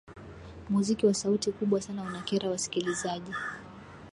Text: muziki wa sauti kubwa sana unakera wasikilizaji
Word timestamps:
muziki 0.69 1.05
wa 1.05 1.13
sauti 1.13 1.51
kubwa 1.51 1.81
sana 1.81 2.01
unakera 2.03 2.49
wasikilizaji 2.49 3.33